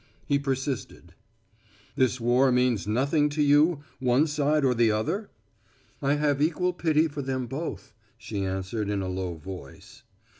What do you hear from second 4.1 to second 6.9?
side or the other?" "I have equal